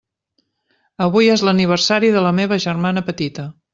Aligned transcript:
Avui 1.05 1.29
és 1.33 1.43
l'aniversari 1.49 2.09
de 2.17 2.25
la 2.29 2.33
meva 2.39 2.59
germana 2.65 3.05
petita. 3.11 3.47